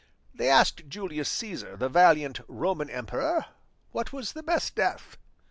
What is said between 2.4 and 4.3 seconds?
Roman emperor, what